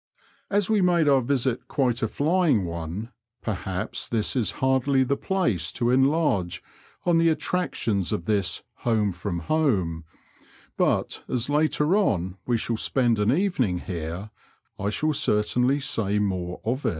[0.49, 3.11] As we made our visit quite a flying one,
[3.43, 6.63] perhaps this is hardly the place to enlarge
[7.05, 10.03] on the attractions of this *' home &om home,"
[10.75, 14.31] but as later on we shall spend an evening here,
[14.79, 16.89] I shall certainly say more of it.